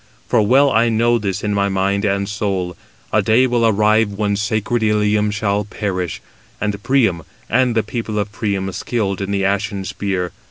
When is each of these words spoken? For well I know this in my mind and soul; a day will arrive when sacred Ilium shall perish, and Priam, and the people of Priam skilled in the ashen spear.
For 0.27 0.41
well 0.41 0.71
I 0.71 0.89
know 0.89 1.19
this 1.19 1.43
in 1.43 1.53
my 1.53 1.69
mind 1.69 2.05
and 2.05 2.27
soul; 2.27 2.75
a 3.13 3.21
day 3.21 3.45
will 3.45 3.67
arrive 3.67 4.11
when 4.13 4.35
sacred 4.35 4.81
Ilium 4.81 5.29
shall 5.29 5.63
perish, 5.65 6.23
and 6.59 6.81
Priam, 6.81 7.21
and 7.51 7.75
the 7.75 7.83
people 7.83 8.17
of 8.17 8.31
Priam 8.31 8.71
skilled 8.71 9.21
in 9.21 9.29
the 9.29 9.45
ashen 9.45 9.85
spear. 9.85 10.31